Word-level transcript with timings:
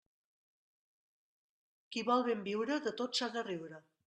Qui 1.93 2.03
vol 2.09 2.27
ben 2.31 2.43
viure, 2.51 2.81
de 2.89 2.97
tot 3.05 3.19
s'ha 3.21 3.31
de 3.39 3.47
riure. 3.51 3.85